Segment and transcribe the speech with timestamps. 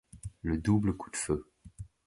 [0.41, 1.47] Le double coup de feu.